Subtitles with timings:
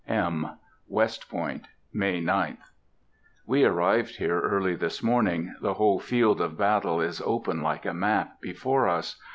[0.07, 0.49] (M.)
[0.87, 5.53] West Point, May 9th.—We arrived here early this morning.
[5.61, 9.21] The whole field of battle is open like a map before us.